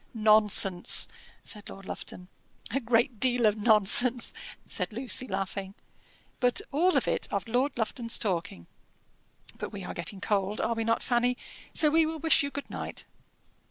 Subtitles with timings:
[0.15, 1.07] "Nonsense,"
[1.43, 2.27] said Lord Lufton.
[2.71, 4.33] "A great deal of nonsense,"
[4.67, 5.75] said Lucy, laughing,
[6.39, 8.65] "but all of it of Lord Lufton's talking.
[9.59, 11.37] But we are getting cold are we not, Fanny?
[11.71, 13.05] so we will wish you good night."